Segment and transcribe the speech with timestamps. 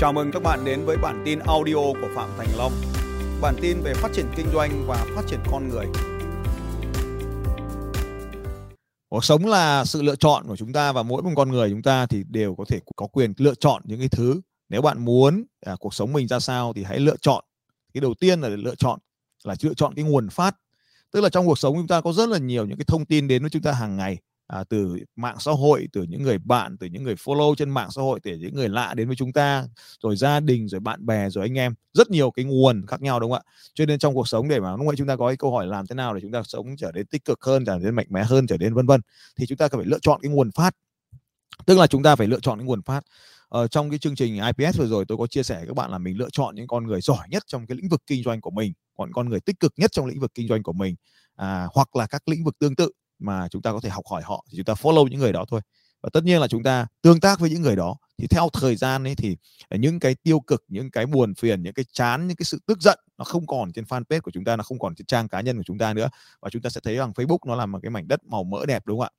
[0.00, 2.72] Chào mừng các bạn đến với bản tin audio của Phạm Thành Long.
[3.40, 5.86] Bản tin về phát triển kinh doanh và phát triển con người.
[9.08, 11.82] Cuộc sống là sự lựa chọn của chúng ta và mỗi một con người chúng
[11.82, 14.40] ta thì đều có thể có quyền lựa chọn những cái thứ.
[14.68, 17.44] Nếu bạn muốn à, cuộc sống mình ra sao thì hãy lựa chọn.
[17.94, 18.98] Cái đầu tiên là lựa chọn
[19.44, 20.56] là lựa chọn cái nguồn phát.
[21.12, 23.28] Tức là trong cuộc sống chúng ta có rất là nhiều những cái thông tin
[23.28, 24.18] đến với chúng ta hàng ngày
[24.50, 27.88] à, từ mạng xã hội từ những người bạn từ những người follow trên mạng
[27.90, 29.64] xã hội từ những người lạ đến với chúng ta
[30.02, 31.74] rồi gia đình rồi bạn bè rồi anh em.
[31.94, 33.52] Rất nhiều cái nguồn khác nhau đúng không ạ?
[33.74, 35.66] Cho nên trong cuộc sống để mà lúc nãy chúng ta có cái câu hỏi
[35.66, 38.06] làm thế nào để chúng ta sống trở nên tích cực hơn trở nên mạnh
[38.10, 39.00] mẽ hơn trở nên vân vân
[39.36, 40.74] thì chúng ta cần phải lựa chọn cái nguồn phát.
[41.66, 43.04] Tức là chúng ta phải lựa chọn cái nguồn phát.
[43.48, 45.90] Ở trong cái chương trình IPS vừa rồi tôi có chia sẻ với các bạn
[45.90, 48.40] là mình lựa chọn những con người giỏi nhất trong cái lĩnh vực kinh doanh
[48.40, 50.94] của mình còn con người tích cực nhất trong lĩnh vực kinh doanh của mình
[51.36, 54.22] à, hoặc là các lĩnh vực tương tự mà chúng ta có thể học hỏi
[54.22, 55.60] họ thì chúng ta follow những người đó thôi.
[56.02, 58.76] Và tất nhiên là chúng ta tương tác với những người đó thì theo thời
[58.76, 59.36] gian ấy thì
[59.68, 62.58] ờ, những cái tiêu cực những cái buồn phiền những cái chán những cái sự
[62.66, 65.28] tức giận nó không còn trên fanpage của chúng ta nó không còn trên trang
[65.28, 66.08] cá nhân của chúng ta nữa.
[66.40, 68.66] Và chúng ta sẽ thấy rằng Facebook nó là một cái mảnh đất màu mỡ
[68.66, 69.16] đẹp đúng không ạ?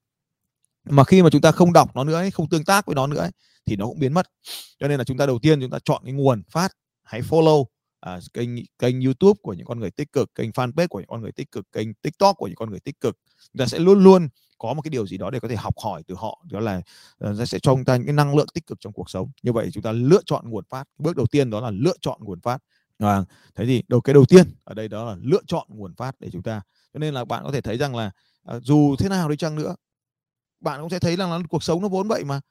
[0.90, 3.08] Mà khi mà chúng ta không đọc nó nữa ấy, không tương tác với nó
[3.08, 3.32] nữa ấy,
[3.66, 4.28] thì nó cũng biến mất.
[4.80, 6.72] Cho nên là chúng ta đầu tiên chúng ta chọn cái nguồn phát
[7.04, 7.66] hãy follow
[8.02, 8.50] à, kênh
[8.80, 11.52] kênh YouTube của những con người tích cực, kênh fanpage của những con người tích
[11.52, 13.18] cực, kênh TikTok của những con người tích cực.
[13.54, 15.76] Chúng ta sẽ luôn luôn có một cái điều gì đó để có thể học
[15.84, 16.82] hỏi từ họ, đó là
[17.26, 19.32] uh, sẽ cho chúng ta những cái năng lượng tích cực trong cuộc sống.
[19.44, 20.88] Như vậy chúng ta lựa chọn nguồn phát.
[20.98, 22.58] Bước đầu tiên đó là lựa chọn nguồn phát.
[22.98, 23.24] À,
[23.56, 26.30] thế thì đầu cái đầu tiên ở đây đó là lựa chọn nguồn phát để
[26.32, 26.62] chúng ta.
[26.94, 28.12] Cho nên là bạn có thể thấy rằng là
[28.56, 29.76] uh, dù thế nào đi chăng nữa,
[30.60, 32.42] bạn cũng sẽ thấy rằng là cuộc sống nó vốn vậy mà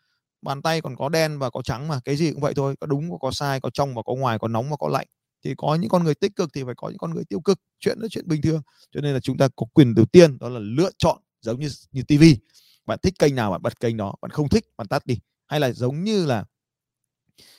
[0.42, 2.86] bàn tay còn có đen và có trắng mà cái gì cũng vậy thôi có
[2.86, 5.06] đúng có sai có trong và có ngoài có nóng và có lạnh
[5.44, 7.60] thì có những con người tích cực thì phải có những con người tiêu cực,
[7.80, 8.62] chuyện đó chuyện bình thường.
[8.90, 11.68] Cho nên là chúng ta có quyền đầu tiên đó là lựa chọn giống như
[11.92, 12.36] như tivi
[12.86, 15.18] bạn thích kênh nào bạn bật kênh đó, bạn không thích bạn tắt đi.
[15.46, 16.44] Hay là giống như là,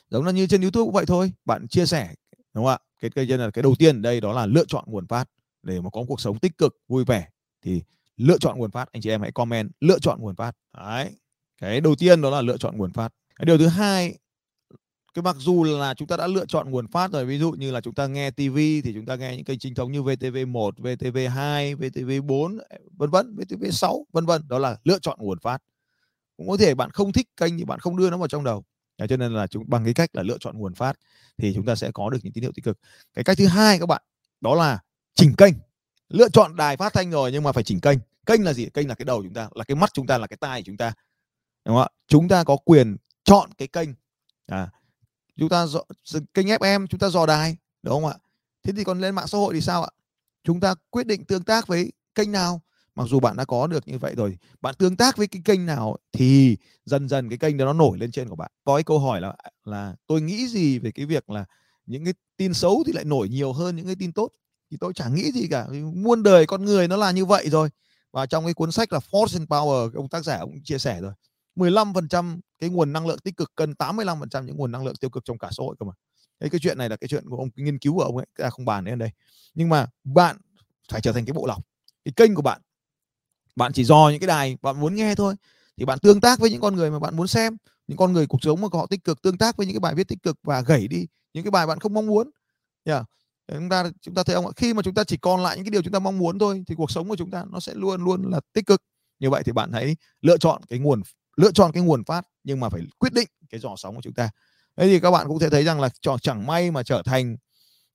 [0.10, 2.14] giống là như trên youtube cũng vậy thôi, bạn chia sẻ,
[2.54, 2.80] đúng không ạ?
[3.02, 5.30] Cái kênh là cái đầu tiên, đây đó là lựa chọn nguồn phát
[5.64, 7.28] để mà có cuộc sống tích cực, vui vẻ.
[7.62, 7.82] Thì
[8.18, 10.56] lựa chọn nguồn phát, anh chị em hãy comment lựa chọn nguồn phát.
[10.78, 11.12] Đấy,
[11.62, 13.14] cái đầu tiên đó là lựa chọn nguồn phát.
[13.36, 14.18] Cái điều thứ hai
[15.14, 17.72] cái mặc dù là chúng ta đã lựa chọn nguồn phát rồi ví dụ như
[17.72, 20.72] là chúng ta nghe TV thì chúng ta nghe những kênh chính thống như VTV1,
[20.72, 22.60] VTV2, VTV4
[22.92, 24.48] vân vân, VTV6 vân vân.
[24.48, 25.58] Đó là lựa chọn nguồn phát.
[26.38, 28.64] Cũng có thể bạn không thích kênh thì bạn không đưa nó vào trong đầu.
[28.98, 31.00] Đấy, cho nên là chúng bằng cái cách là lựa chọn nguồn phát
[31.38, 32.80] thì chúng ta sẽ có được những tín hiệu tích cực.
[33.14, 34.02] Cái cách thứ hai các bạn
[34.42, 34.80] đó là
[35.16, 35.54] chỉnh kênh.
[36.10, 37.98] Lựa chọn đài phát thanh rồi nhưng mà phải chỉnh kênh.
[38.26, 38.70] Kênh là gì?
[38.74, 40.78] Kênh là cái đầu chúng ta là cái mắt chúng ta là cái tai chúng
[40.78, 40.94] ta.
[41.66, 41.90] Đúng không ạ?
[42.08, 43.90] Chúng ta có quyền chọn cái kênh.
[44.48, 44.70] À,
[45.38, 45.82] chúng ta dò,
[46.34, 48.18] kênh FM chúng ta dò đài đúng không ạ?
[48.64, 49.90] Thế thì còn lên mạng xã hội thì sao ạ?
[50.44, 52.62] Chúng ta quyết định tương tác với kênh nào?
[52.96, 55.66] Mặc dù bạn đã có được như vậy rồi bạn tương tác với cái kênh
[55.66, 58.52] nào thì dần dần cái kênh đó nó nổi lên trên của bạn.
[58.64, 61.46] Có cái câu hỏi là là tôi nghĩ gì về cái việc là
[61.86, 64.30] những cái tin xấu thì lại nổi nhiều hơn những cái tin tốt?
[64.72, 67.70] Thì tôi chẳng nghĩ gì cả muôn đời con người nó là như vậy rồi.
[68.12, 71.02] Và trong cái cuốn sách là Force and Power ông tác giả cũng chia sẻ
[71.02, 71.14] rồi.
[71.56, 75.26] 15% cái nguồn năng lượng tích cực cần 85% những nguồn năng lượng tiêu cực
[75.26, 75.94] trong cả xã hội cơ mà.
[76.40, 78.50] Đấy cái chuyện này là cái chuyện của ông nghiên cứu của ông ấy, ta
[78.50, 79.10] không bàn đến đây.
[79.54, 80.38] Nhưng mà bạn
[80.92, 81.66] phải trở thành cái bộ lọc.
[82.06, 82.62] Cái kênh của bạn
[83.56, 85.36] bạn chỉ dò những cái đài bạn muốn nghe thôi
[85.78, 87.58] thì bạn tương tác với những con người mà bạn muốn xem
[87.88, 89.96] những con người cuộc sống mà họ tích cực tương tác với những cái bài
[89.96, 92.30] viết tích cực và gẩy đi những cái bài bạn không mong muốn
[92.84, 93.06] yeah.
[93.48, 95.72] chúng ta chúng ta thấy không khi mà chúng ta chỉ còn lại những cái
[95.72, 98.04] điều chúng ta mong muốn thôi thì cuộc sống của chúng ta nó sẽ luôn
[98.04, 98.84] luôn là tích cực
[99.20, 101.02] như vậy thì bạn hãy lựa chọn cái nguồn
[101.38, 104.14] lựa chọn cái nguồn phát nhưng mà phải quyết định cái dò sóng của chúng
[104.14, 104.30] ta.
[104.76, 105.90] Thế thì các bạn cũng sẽ thấy rằng là
[106.22, 107.38] chẳng may mà trở thành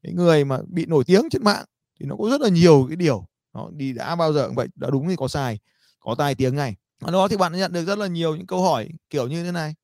[0.02, 1.64] cái người mà bị nổi tiếng trên mạng
[2.00, 3.26] thì nó có rất là nhiều cái điều.
[3.54, 5.58] Nó đi đã bao giờ cũng vậy, đã đúng thì có sai,
[6.00, 8.62] có tai tiếng này ở đó thì bạn nhận được rất là nhiều những câu
[8.62, 9.74] hỏi kiểu như thế này.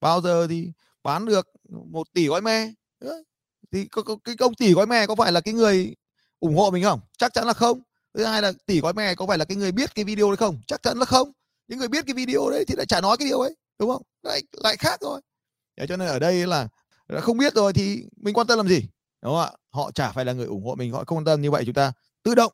[0.00, 0.70] Bao giờ thì
[1.02, 2.72] bán được một tỷ gói me?
[3.72, 3.88] Thì
[4.24, 5.94] cái công tỷ gói me có phải là cái người
[6.40, 7.00] ủng hộ mình không?
[7.18, 7.80] Chắc chắn là không.
[8.14, 10.36] Thứ hai là tỷ gói me có phải là cái người biết cái video đấy
[10.36, 10.60] không?
[10.66, 11.32] Chắc chắn là không
[11.68, 14.02] những người biết cái video đấy thì lại chả nói cái điều ấy, đúng không?
[14.22, 15.20] Lại lại khác rồi.
[15.80, 16.68] Thế cho nên ở đây là
[17.20, 18.80] không biết rồi thì mình quan tâm làm gì,
[19.22, 19.50] đúng không ạ?
[19.70, 21.42] Họ chả phải là người ủng hộ mình, họ không quan tâm.
[21.42, 21.92] Như vậy chúng ta
[22.22, 22.52] tự động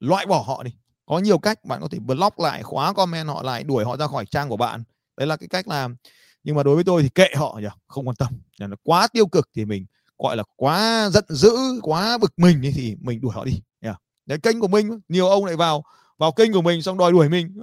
[0.00, 0.70] loại bỏ họ đi.
[1.06, 4.06] Có nhiều cách, bạn có thể block lại, khóa comment họ lại, đuổi họ ra
[4.06, 4.82] khỏi trang của bạn.
[5.16, 5.96] Đấy là cái cách làm.
[6.44, 8.28] Nhưng mà đối với tôi thì kệ họ nhỉ, không quan tâm.
[8.58, 9.86] Là nó quá tiêu cực thì mình,
[10.18, 13.88] gọi là quá giận dữ, quá bực mình thì mình đuổi họ đi nhỉ.
[14.26, 15.84] Đấy, kênh của mình, nhiều ông lại vào
[16.18, 17.56] vào kênh của mình xong đòi đuổi mình.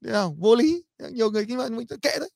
[0.00, 0.36] Đấy không?
[0.40, 0.82] vô lý.
[1.12, 2.30] Nhiều người kinh doanh mình kệ đấy.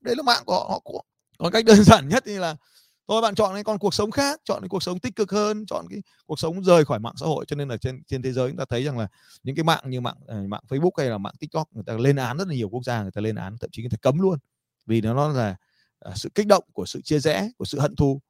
[0.00, 1.02] Đấy là mạng của họ, họ của
[1.38, 2.56] còn cách đơn giản nhất thì là
[3.08, 5.66] thôi bạn chọn cái con cuộc sống khác chọn cái cuộc sống tích cực hơn
[5.66, 7.44] chọn cái cuộc sống rời khỏi mạng xã hội.
[7.48, 9.08] Cho nên là trên trên thế giới chúng ta thấy rằng là
[9.42, 12.16] những cái mạng như mạng à, mạng Facebook hay là mạng TikTok người ta lên
[12.16, 14.18] án rất là nhiều quốc gia người ta lên án thậm chí người ta cấm
[14.18, 14.38] luôn.
[14.86, 15.56] Vì nó nó là
[16.00, 18.20] à, sự kích động của sự chia rẽ của sự hận thù.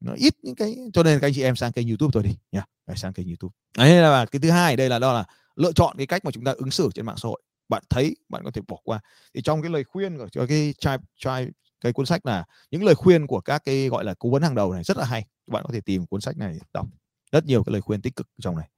[0.00, 2.36] Nó ít những cái cho nên các anh chị em sang kênh youtube thôi đi
[2.52, 2.64] nhá.
[2.86, 2.98] Yeah.
[2.98, 3.52] sang kênh youtube.
[3.78, 5.24] Đấy là cái thứ hai đây là đó là
[5.56, 8.16] lựa chọn cái cách mà chúng ta ứng xử trên mạng xã hội bạn thấy
[8.28, 9.00] bạn có thể bỏ qua.
[9.34, 11.48] Thì trong cái lời khuyên của cho cái trai trai
[11.80, 14.54] cái cuốn sách là những lời khuyên của các cái gọi là cố vấn hàng
[14.54, 15.26] đầu này rất là hay.
[15.46, 16.86] Bạn có thể tìm cuốn sách này đọc.
[17.32, 18.68] Rất nhiều cái lời khuyên tích cực trong này.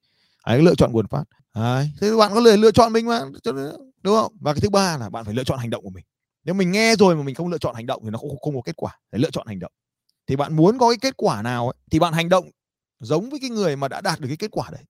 [0.46, 1.24] Đấy, lựa chọn nguồn phát.
[1.54, 1.90] Đấy.
[2.00, 3.20] thế bạn có lời lựa chọn mình mà
[4.02, 4.32] đúng không?
[4.40, 6.04] Và cái thứ ba là bạn phải lựa chọn hành động của mình.
[6.44, 8.54] Nếu mình nghe rồi mà mình không lựa chọn hành động thì nó không, không
[8.54, 8.98] có kết quả.
[9.10, 9.72] Phải lựa chọn hành động.
[10.26, 12.50] Thì bạn muốn có cái kết quả nào ấy, thì bạn hành động
[13.00, 14.82] giống với cái người mà đã đạt được cái kết quả đấy.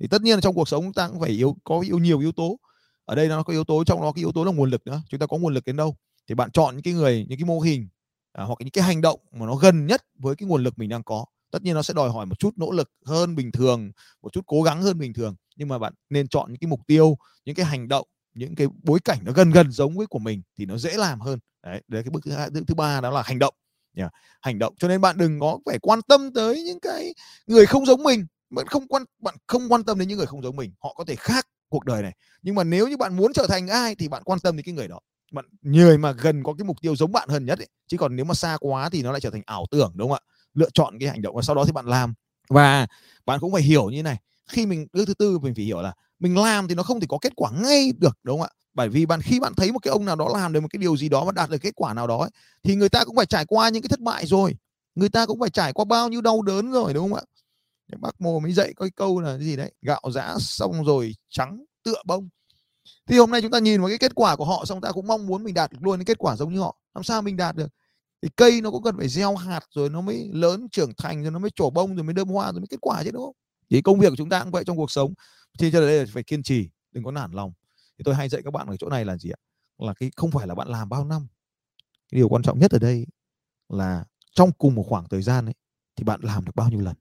[0.00, 2.20] Thì tất nhiên là trong cuộc sống chúng ta cũng phải yếu có yếu nhiều
[2.20, 2.58] yếu tố
[3.04, 5.02] ở đây nó có yếu tố trong đó cái yếu tố là nguồn lực nữa
[5.08, 5.96] chúng ta có nguồn lực đến đâu?
[6.28, 7.88] Thì bạn chọn những cái người những cái mô hình
[8.32, 10.88] à, hoặc những cái hành động mà nó gần nhất với cái nguồn lực mình
[10.88, 11.24] đang có.
[11.50, 13.92] Tất nhiên nó sẽ đòi hỏi một chút nỗ lực hơn bình thường
[14.22, 16.80] một chút cố gắng hơn bình thường nhưng mà bạn nên chọn những cái mục
[16.86, 20.18] tiêu những cái hành động những cái bối cảnh nó gần gần giống với của
[20.18, 21.38] mình thì nó dễ làm hơn.
[21.62, 23.54] Đấy, đấy cái bước thứ hai thứ ba đó là hành động.
[23.96, 24.12] Yeah.
[24.40, 24.74] hành động.
[24.78, 27.14] Cho nên bạn đừng có phải quan tâm tới những cái
[27.46, 30.42] người không giống mình bạn không quan bạn không quan tâm đến những người không
[30.42, 32.12] giống mình họ có thể khác cuộc đời này.
[32.42, 34.74] Nhưng mà nếu như bạn muốn trở thành ai thì bạn quan tâm đến cái
[34.74, 34.98] người đó.
[35.32, 37.68] Bạn người mà gần có cái mục tiêu giống bạn hơn nhất ấy.
[37.88, 40.18] chứ còn nếu mà xa quá thì nó lại trở thành ảo tưởng đúng không
[40.28, 40.34] ạ?
[40.54, 42.14] Lựa chọn cái hành động và sau đó thì bạn làm.
[42.48, 42.86] Và
[43.26, 44.16] bạn cũng phải hiểu như này
[44.48, 47.06] khi mình bước thứ tư mình phải hiểu là mình làm thì nó không thể
[47.10, 48.64] có kết quả ngay được đúng không ạ?
[48.74, 50.78] Bởi vì bạn khi bạn thấy một cái ông nào đó làm được một cái
[50.78, 52.30] điều gì đó và đạt được kết quả nào đó ấy,
[52.62, 54.56] thì người ta cũng phải trải qua những cái thất bại rồi.
[54.94, 57.22] Người ta cũng phải trải qua bao nhiêu đau đớn rồi đúng không ạ?
[57.98, 61.14] Bác mồ mới dạy có cái câu là cái gì đấy, gạo giã xong rồi
[61.30, 62.28] trắng tựa bông.
[63.06, 65.06] Thì hôm nay chúng ta nhìn vào cái kết quả của họ xong ta cũng
[65.06, 66.76] mong muốn mình đạt được luôn cái kết quả giống như họ.
[66.94, 67.68] Làm sao mình đạt được?
[68.22, 71.32] Thì cây nó cũng cần phải gieo hạt rồi nó mới lớn trưởng thành rồi
[71.32, 73.34] nó mới trổ bông rồi mới đơm hoa rồi mới kết quả chứ, đúng không?
[73.70, 75.14] Thì công việc của chúng ta cũng vậy trong cuộc sống.
[75.58, 77.52] Thì cho đây là phải kiên trì, đừng có nản lòng.
[77.98, 79.40] Thì tôi hay dạy các bạn ở chỗ này là gì ạ?
[79.78, 81.26] Là cái, không phải là bạn làm bao năm.
[82.12, 83.06] Cái điều quan trọng nhất ở đây
[83.68, 84.04] là
[84.34, 85.54] trong cùng một khoảng thời gian ấy,
[85.96, 86.94] thì bạn làm được bao nhiêu lần?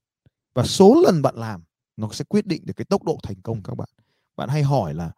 [0.54, 1.64] Và số lần bạn làm,
[1.98, 3.90] nó sẽ quyết định được cái tốc độ thành công các bạn.
[4.36, 5.12] Bạn hay hỏi là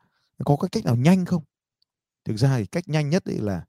[0.46, 1.44] có cái cách nào nhanh không?
[2.26, 3.66] Thực ra thì cách nhanh nhất đấy là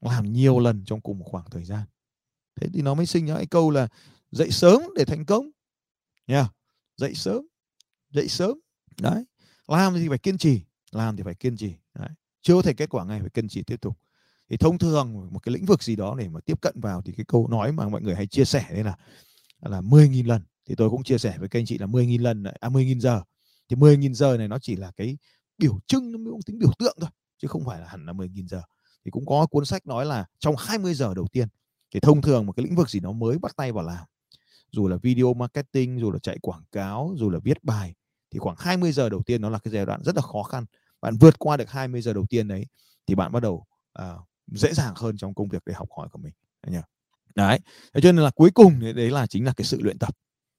[0.00, 1.82] làm nhiều lần trong cùng một khoảng thời gian.
[2.60, 3.88] Thế thì nó mới sinh ra cái câu là
[4.30, 5.50] dậy sớm để thành công.
[6.26, 6.54] Nha yeah.
[6.96, 7.46] dậy sớm
[8.10, 8.58] dậy sớm.
[9.00, 9.24] Đấy,
[9.66, 11.74] làm thì phải kiên trì, làm thì phải kiên trì.
[11.94, 12.08] Đấy.
[12.42, 13.98] chưa có thể kết quả ngay, phải kiên trì tiếp tục.
[14.48, 17.12] Thì thông thường một cái lĩnh vực gì đó để mà tiếp cận vào thì
[17.12, 18.96] cái câu nói mà mọi người hay chia sẻ đấy là
[19.60, 22.44] là 10.000 lần thì tôi cũng chia sẻ với các anh chị là 10.000 lần
[22.60, 23.22] à 10.000 giờ.
[23.68, 25.18] Thì 10.000 giờ này nó chỉ là cái
[25.58, 28.46] biểu trưng nó cũng tính biểu tượng thôi chứ không phải là hẳn là 10.000
[28.46, 28.62] giờ.
[29.04, 31.48] Thì cũng có cuốn sách nói là trong 20 giờ đầu tiên
[31.90, 34.04] thì thông thường một cái lĩnh vực gì nó mới bắt tay vào làm
[34.72, 37.94] dù là video marketing dù là chạy quảng cáo dù là viết bài
[38.30, 40.64] thì khoảng 20 giờ đầu tiên nó là cái giai đoạn rất là khó khăn.
[41.00, 42.66] Bạn vượt qua được 20 giờ đầu tiên đấy
[43.06, 44.14] thì bạn bắt đầu à,
[44.46, 46.32] dễ dàng hơn trong công việc để học hỏi của mình
[47.38, 47.58] đấy,
[47.92, 50.14] đấy cho nên là cuối cùng đấy là chính là cái sự luyện tập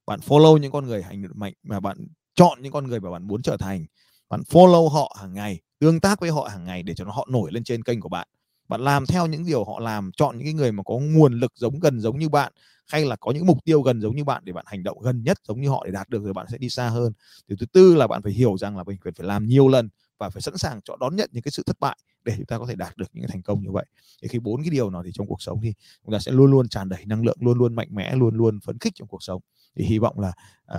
[0.10, 1.98] bạn follow những con người hành mạnh, mà bạn
[2.36, 3.86] chọn những con người mà bạn muốn trở thành.
[4.30, 7.28] Bạn follow họ hàng ngày, tương tác với họ hàng ngày để cho nó, họ
[7.32, 8.28] nổi lên trên kênh của bạn.
[8.68, 11.52] Bạn làm theo những điều họ làm, chọn những cái người mà có nguồn lực
[11.56, 12.54] giống gần giống như bạn,
[12.88, 15.24] hay là có những mục tiêu gần giống như bạn để bạn hành động gần
[15.24, 17.14] nhất giống như họ để đạt được rồi bạn sẽ đi xa hơn.
[17.48, 19.90] Điều thứ tư là bạn phải hiểu rằng là mình cần phải làm nhiều lần
[20.18, 22.58] và phải sẵn sàng cho đón nhận những cái sự thất bại để chúng ta
[22.58, 23.86] có thể đạt được những cái thành công như vậy.
[24.22, 25.74] Thì khi bốn cái điều nào thì trong cuộc sống thì
[26.06, 28.60] chúng ta sẽ luôn luôn tràn đầy năng lượng, luôn luôn mạnh mẽ, luôn luôn
[28.60, 29.42] phấn khích trong cuộc sống
[29.80, 30.34] thì hy vọng là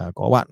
[0.08, 0.48] uh, có bạn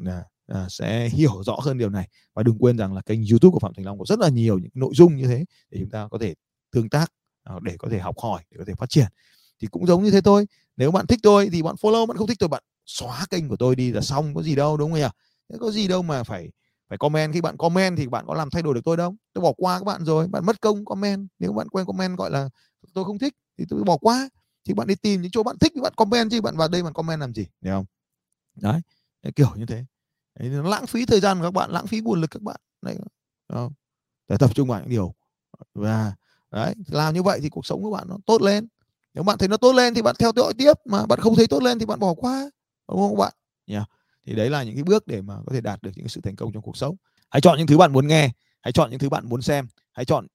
[0.52, 2.08] uh, sẽ hiểu rõ hơn điều này.
[2.34, 4.58] Và đừng quên rằng là kênh youtube của phạm thành long có rất là nhiều
[4.58, 6.34] những nội dung như thế để chúng ta có thể
[6.72, 7.12] tương tác
[7.56, 9.06] uh, để có thể học hỏi để có thể phát triển.
[9.60, 10.46] Thì cũng giống như thế thôi.
[10.76, 13.56] Nếu bạn thích tôi thì bạn follow bạn không thích tôi bạn xóa kênh của
[13.56, 15.06] tôi đi là xong có gì đâu đúng không nhỉ?
[15.52, 16.50] Thế có gì đâu mà phải
[16.88, 17.34] phải comment.
[17.34, 19.14] Khi bạn comment thì bạn có làm thay đổi được tôi đâu.
[19.32, 21.28] Tôi bỏ qua các bạn rồi bạn mất công comment.
[21.38, 22.48] Nếu bạn quen comment gọi là
[22.94, 24.28] tôi không thích thì tôi bỏ qua.
[24.64, 26.40] Thì bạn đi tìm những chỗ bạn thích thì bạn comment chứ.
[26.40, 27.97] Bạn vào đây bạn comment làm gì hiểu không?
[28.60, 28.80] Đấy,
[29.22, 29.84] đấy kiểu như thế.
[30.38, 32.56] Đấy, nó lãng phí thời gian của các bạn lãng phí nguồn lực các bạn.
[32.82, 32.96] Đấy
[33.52, 33.72] không?
[34.28, 35.14] để tập trung vào những điều.
[35.74, 36.14] Và
[36.50, 38.68] đấy làm như vậy thì cuộc sống của bạn nó tốt lên.
[39.14, 41.46] Nếu bạn thấy nó tốt lên thì bạn theo dõi tiếp mà bạn không thấy
[41.46, 42.50] tốt lên thì bạn bỏ qua
[42.88, 43.32] đúng không các bạn?
[43.66, 43.74] Nhỉ?
[43.74, 43.88] Yeah.
[44.26, 46.20] thì đấy là những cái bước để mà có thể đạt được những cái sự
[46.20, 46.96] thành công trong cuộc sống.
[47.30, 48.30] Hãy chọn những thứ bạn muốn nghe
[48.62, 50.26] hãy chọn những thứ bạn muốn xem hãy chọn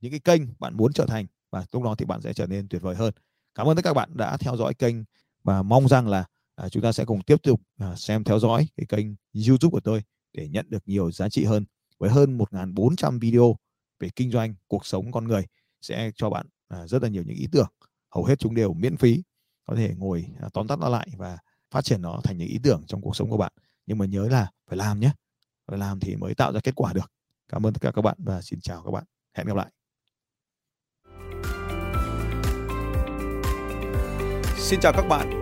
[0.00, 2.68] những cái kênh bạn muốn trở thành và lúc đó thì bạn sẽ trở nên
[2.68, 3.14] tuyệt vời hơn.
[3.54, 4.96] Cảm ơn tất cả các bạn đã theo dõi kênh
[5.44, 6.24] và mong rằng là
[6.62, 9.06] à, chúng ta sẽ cùng tiếp tục à, xem theo dõi cái kênh
[9.48, 10.02] YouTube của tôi
[10.32, 11.64] để nhận được nhiều giá trị hơn.
[11.98, 13.56] Với hơn 1.400 video
[14.00, 15.46] về kinh doanh cuộc sống con người
[15.80, 17.68] sẽ cho bạn à, rất là nhiều những ý tưởng.
[18.10, 19.22] Hầu hết chúng đều miễn phí
[19.64, 21.38] có thể ngồi à, tóm tắt nó lại và
[21.70, 23.52] phát triển nó thành những ý tưởng trong cuộc sống của bạn.
[23.86, 25.10] Nhưng mà nhớ là phải làm nhé.
[25.66, 27.12] Phải làm thì mới tạo ra kết quả được.
[27.48, 29.04] Cảm ơn tất cả các bạn và xin chào các bạn.
[29.34, 29.70] Hẹn gặp lại.
[34.56, 35.41] Xin chào các bạn.